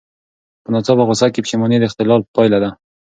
په 0.63 0.69
ناڅاپه 0.73 1.03
غوسه 1.07 1.27
کې 1.33 1.43
پښېماني 1.45 1.77
د 1.79 1.83
اختلال 1.89 2.21
پایله 2.35 2.57
ده. 2.63 2.69